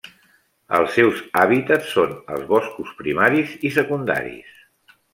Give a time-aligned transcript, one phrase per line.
[0.77, 4.61] Els seus hàbitats són els boscos primaris i secundaris.